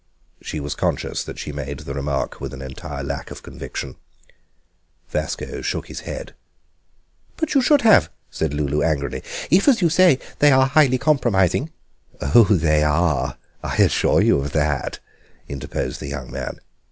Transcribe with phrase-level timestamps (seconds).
[0.41, 3.97] She was conscious that she made the remark with an entire lack of conviction.
[5.09, 6.33] Vasco shook his head.
[7.37, 11.71] "But you should have," said Lulu angrily; "if, as you say, they are highly compromising—"
[12.19, 14.97] "Oh, they are, I assure you of that,"
[15.47, 16.59] interposed the young man.